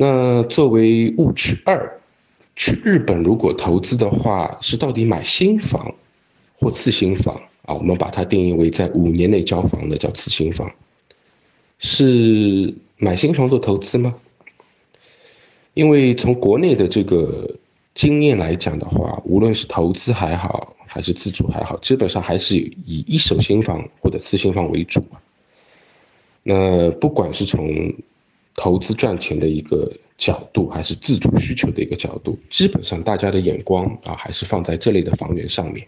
[0.00, 1.98] 那作为误区二，
[2.54, 5.92] 去日本如果投资的话，是到底买新房
[6.54, 7.74] 或次新房啊？
[7.74, 10.70] 我们把它定义为在五年内交房的叫次新房，
[11.80, 14.14] 是买新房做投资吗？
[15.74, 17.56] 因为从国内的这个
[17.96, 25.02] 经验来讲的话，无论是投资还好，还是自住还好，基本上还是以一手新房或者次新房为主
[26.44, 27.92] 那不管是从
[28.60, 35.86] 投资赚钱的一个角度，还是自主需求的一个角度，基本上大家的眼光啊，还是放在这类的房源上面。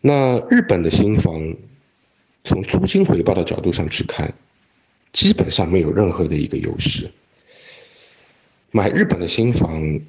[0.00, 1.56] 那日本的新房，
[2.44, 4.32] 从租金回报的角度上去看，
[5.12, 7.10] 基本上没有任何的一个优势。
[8.70, 10.00] 买日本的新房，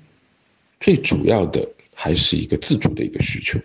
[0.80, 3.60] 最主要的还是一个自住的一个需求。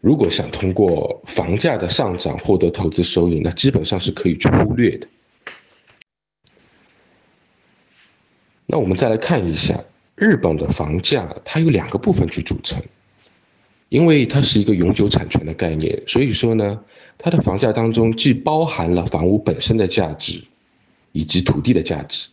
[0.00, 5.06] 如果想通过房价的上涨获得投资收益，那基本上是可以去忽略的。
[8.66, 9.84] 那我们再来看一下
[10.14, 12.82] 日本的房价，它有两个部分去组成。
[13.88, 16.80] 因为它是一个永久产权的概念，所以说呢，
[17.18, 20.42] 它的房价当中既包含了房屋本身的价值，
[21.12, 22.26] 以及土地的价值。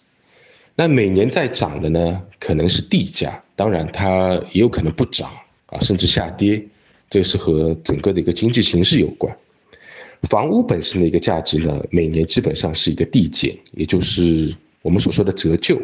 [0.74, 5.32] 那每年在涨的呢，可能是地价，当然它也有可能不涨
[5.68, 6.66] 啊，甚至下跌，
[7.12, 9.38] 这是和整个的一个经济形势有关。
[10.24, 15.80] 房屋本身的一个价值呢，每年基本上是一个递减，也就是我们所说的折旧。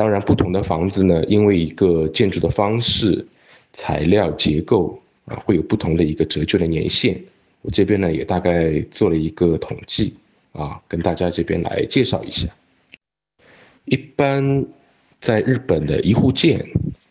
[0.00, 3.28] 当然，不同的房子呢，因为一个建筑的方式、
[3.74, 7.22] 材料结构啊，会有不同的一个折旧的年限。
[7.60, 10.14] 我这边呢，也大概做了一个统计
[10.52, 12.48] 啊，跟大家这边来介绍一下。
[13.84, 14.64] 一般
[15.18, 16.66] 在日本的一户建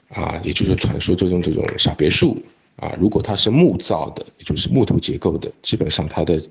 [0.08, 2.36] 啊，也就是传说中这种小别墅
[2.78, 6.42] 啊，如果它是木造的，也就是木头结构的，基本上它的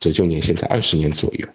[0.00, 1.48] 折旧年限在二十年左右。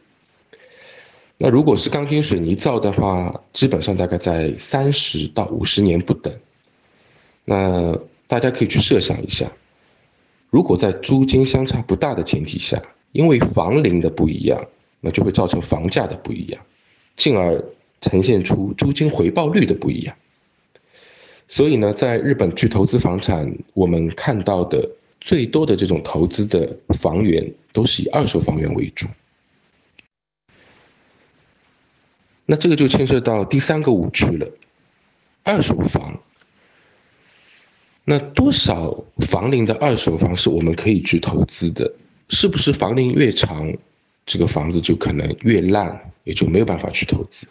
[1.43, 6.33] 那如果是钢筋水泥造的话，基本上大概在三十到五十年不等。
[7.43, 9.51] 那大家可以去设想一下，
[10.49, 12.81] 如果在租金相差不大的前提下，
[13.11, 14.65] 因为房龄的不一样，
[15.01, 16.63] 那就会造成房价的不一样，
[17.17, 17.61] 进而
[17.99, 20.15] 呈现出租金回报率的不一样。
[21.49, 24.89] 所以呢，在日本去投资房产，我们看到的
[25.19, 29.07] 最多的这种投资的房源，都是以二手房源为主。
[32.45, 34.45] 那这个就牵涉到第三个误区了，
[35.43, 36.19] 二手房。
[38.03, 41.93] 那多少房龄的二手房是我们可以去投资的？
[42.27, 43.73] 是不是房龄越长，
[44.25, 47.47] 这个房子就可能越烂，也就没有办法去投资？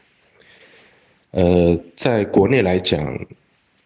[1.30, 3.18] 呃，在国内来讲，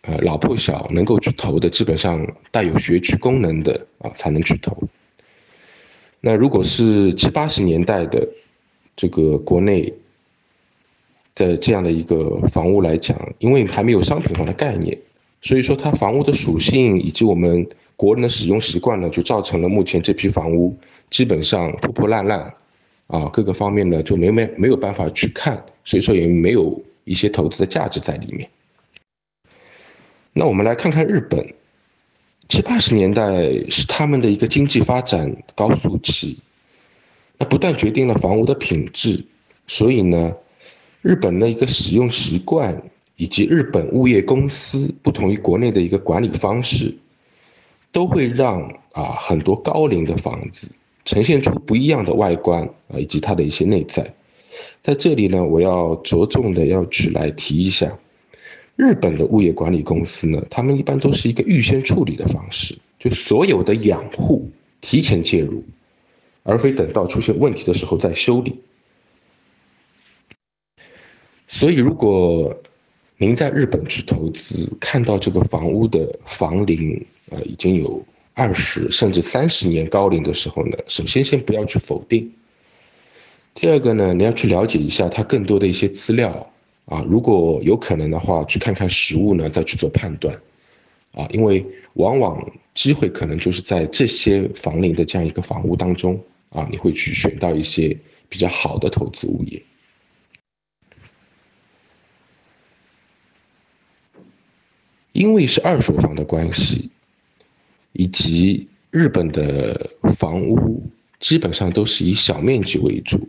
[0.00, 4.76] 呃，老破小能够去投的，基本上带有学区功能的啊，才能去投。
[6.20, 8.26] 那如果是七八十年代的
[8.96, 9.94] 这个国内。
[11.36, 14.98] 的这样的一个房屋来讲，因为还没有商品房的概念，
[15.42, 20.76] 所以说它房屋的属性以及我们国人的使用习惯呢，就造成了目前这批房屋
[21.10, 22.54] 基本上破破烂烂，
[23.06, 28.48] 啊，各个方面呢就没没没有办法去看，所以说也没有一些投资的价值在里面。
[30.32, 31.46] 那我们来看看日本，
[32.48, 36.38] 七八十年代是他们的一个经济发展高速期，
[37.36, 39.22] 那不但决定了房屋的品质，
[39.66, 40.34] 所以呢。
[41.06, 42.82] 日本的一个使用习惯，
[43.14, 46.96] 以及日本物业公司不同于国内的一个管理方式，
[47.92, 50.68] 都会让啊很多高龄的房子
[51.04, 54.14] 呈现出不一样的外观啊，以及它的一些内在。
[54.82, 57.96] 在这里呢，我要着重的要去来提一下，
[58.74, 64.50] 日本的物业管理公司呢，他们一般都是一个预先处理的方式，就所有的养护
[64.80, 65.62] 提前介入，
[66.42, 68.56] 而非等到出现问题的时候再修理。
[71.48, 72.54] 所以，如果
[73.18, 82.30] 您在日本去投资，看到这个房屋的房龄呃已经有二十甚至三十年高龄的时候呢，首先先不要去否定。
[83.54, 86.52] 第二个呢，你要去了解一下它更多的一些资料
[86.84, 90.38] 啊，如果有可能的话，去看看实物呢，再去做判断
[91.12, 96.20] 啊，因为往往机会可能就是在这些房龄的这样一个房屋当中
[96.50, 97.96] 啊，你会去选到一些
[98.28, 99.62] 比较好的投资物业。
[105.16, 106.90] 因为是二手房的关系，
[107.94, 110.82] 以及日本的房屋
[111.20, 113.26] 基本上都是以小面积为主，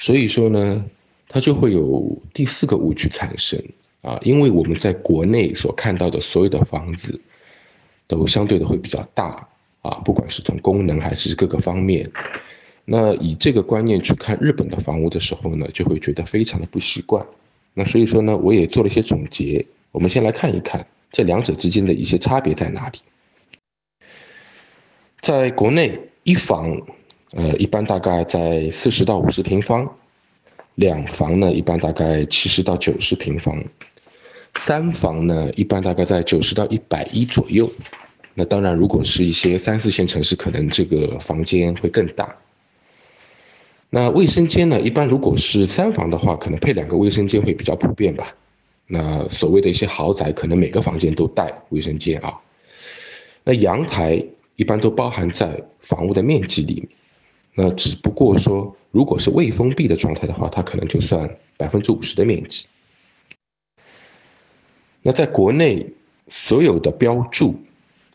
[0.00, 0.84] 所以说呢，
[1.28, 3.62] 它就会有第四个误区产生
[4.00, 4.18] 啊。
[4.22, 7.20] 因为我们在国内所看到的所有的房子，
[8.08, 9.48] 都相对的会比较大
[9.82, 12.10] 啊，不管是从功能还是各个方面，
[12.84, 17.24] 那以这个观念去看日本的房屋的时候呢，就会觉得非常的不习惯。
[17.74, 19.64] 那所以说呢，我也做了一些总结。
[19.92, 22.98] 我们先来看一看这两者之间的一些差别在哪里。
[25.20, 26.80] 在国内，一房，
[27.32, 29.86] 呃，一般大概在四十到五十平方；
[30.74, 33.62] 两房呢，一般大概七十到九十平方；
[34.54, 37.70] 三房呢，一般大概在九十到一百一左右。
[38.34, 42.34] 那当然，如果是一些三四线城市，可能这个房间会更大。
[43.90, 44.80] 那卫生间呢？
[44.80, 48.34] 一般如果是三房的话，可能配两个卫生间会比较普遍吧。
[48.94, 52.38] 那所谓的一些豪宅，可能每个房间都带卫生间啊。
[53.42, 54.22] 那阳台
[54.56, 56.88] 一般都包含在房屋的面积里面。
[57.54, 62.66] 那只不过说，如果是未封闭的状态的话，它可能就算百分之五十的面积。
[65.00, 65.86] 那在国内，
[66.28, 67.58] 所有的标注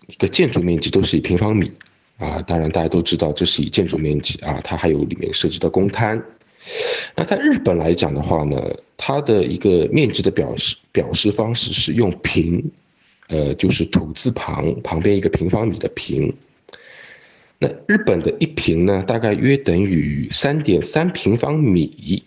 [0.06, 1.72] 一个建筑面积都是以平方米。
[2.18, 6.24] 啊，当然大家都知道这是以建筑面积啊，它还有里面涉及到公摊。
[7.20, 8.62] 那在日本来讲的话呢，
[8.96, 12.72] 它的一个面积的表示表示方式是用平，
[13.28, 16.32] 呃，就是土字旁旁边一个平方米的平。
[17.58, 22.24] 那日本的一平呢，大概约等于三点三平方米。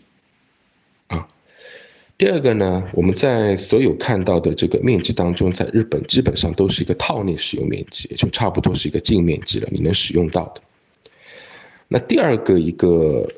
[1.07, 1.29] 啊
[2.19, 10.61] 第二个呢，我们在所有看到的这个面积当中，在日本基本上都是一个套内使用面积，也就差不多是一个净面积了，你能使用到的。
[11.87, 13.33] 那第二个一个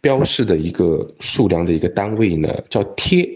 [0.00, 3.28] 标示的一个数量的一个单位呢，叫贴。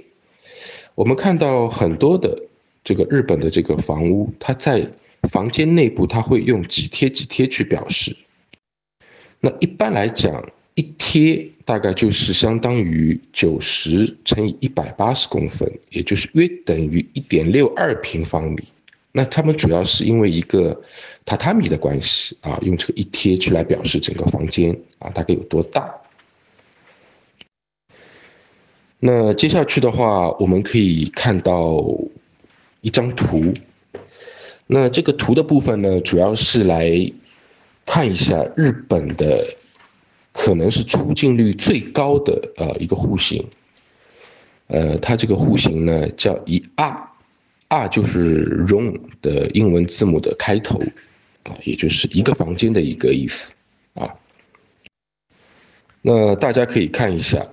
[0.94, 2.40] 我们看到很多的
[2.82, 4.88] 这个日本的这个房屋，它在
[5.31, 8.16] 房间内部它会用几贴几贴去表示。
[9.40, 18.64] 那一般来讲，一贴大概就是相当于九十乘以一百八十公分，也就是约等于一点六二平方米。
[19.12, 20.75] 那他们主要是因为一个
[21.25, 25.84] 榻榻米的关系啊，用这个一贴去来表示整个房间啊大概有多大。
[29.06, 31.84] 那接下去的话，我们可以看到
[32.80, 33.52] 一张图。
[34.66, 37.12] 那这个图的部分呢，主要是来
[37.84, 39.44] 看一下日本的。
[40.36, 43.46] 可能是出镜率最高的呃一个户型，
[44.66, 50.80] 呃，它这个户型呢叫一 R，R 就是 room 的英文字母的开头，
[51.44, 53.52] 啊，也就是一个房间的一个意思
[53.94, 54.12] 啊。
[56.02, 57.46] 那大家可以看一下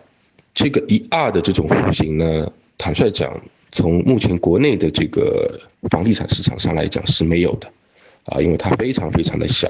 [0.54, 5.60] 这个一二的这种户型呢，坦率讲，从目前国内的这个
[5.90, 7.68] 房地产市场上来讲是没有的，
[8.26, 9.70] 啊，因为它非常非常的小。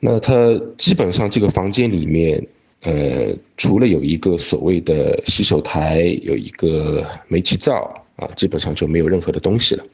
[0.00, 2.46] 那它基本上这个房间里面，
[2.82, 9.84] 呃，除了有一个所谓的洗手台，有一个煤气灶啊，基本上就没有任何的东西了。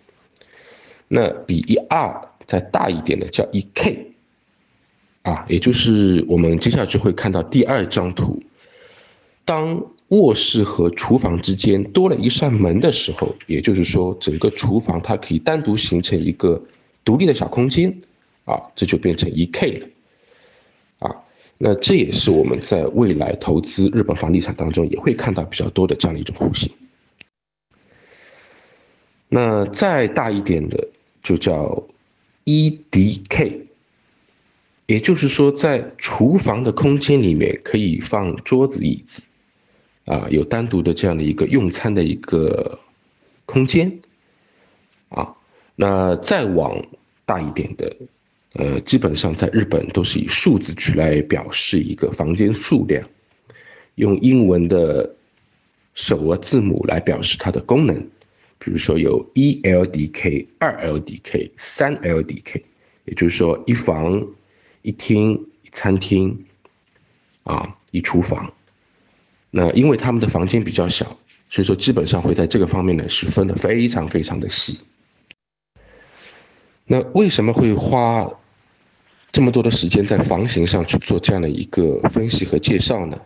[1.08, 4.12] 那比一二再大一点的叫一 K，
[5.22, 8.42] 啊，也就是我们接下去会看到第二张图，
[9.46, 16.62] 当卧室和厨房之间多了一扇门的时候，也就是说整个厨房它可以单独形成一个
[17.04, 18.02] 独立的小空间，
[18.44, 19.86] 啊，这就变成一 K 了。
[20.98, 21.16] 啊
[21.58, 26.70] 那这也是我们在未来投资日本房地产当中也会看到比较多的这样的一种户型。
[29.28, 30.88] 那再大一点的
[31.22, 31.84] 就叫
[32.44, 33.60] EDK，
[34.86, 39.22] 也就是说在厨房的空间里面可以放桌子椅子，
[40.06, 42.78] 啊，有单独的这样的一个用餐的一个
[43.44, 44.00] 空间，
[45.10, 45.36] 啊，
[45.74, 46.86] 那再往
[47.24, 47.96] 大一点的。
[48.54, 53.06] 呃，基本上在日本都是以数字去来表示一个房间数量，
[53.96, 55.14] 用英文的
[55.92, 58.08] 首个字母来表示它的功能，
[58.58, 62.62] 比如说有一 LDK、二 LDK、三 LDK，
[63.04, 64.26] 也就是说一房
[64.80, 66.46] 一厅一餐厅
[67.42, 68.54] 啊一厨房。
[69.50, 71.16] 那因为他们的房间比较小，
[71.50, 74.80] 所以说基本上会在这个方面呢是分的非常非常的细。
[76.84, 78.30] 那为什么会花？
[79.32, 83.20] 这么多的时间在房型上去做这样的一个分析和介绍呢？